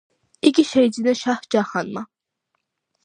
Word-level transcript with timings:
იგი 0.51 0.63
შეიძინა 0.69 1.13
შაჰ–ჯაჰანმა. 1.19 2.07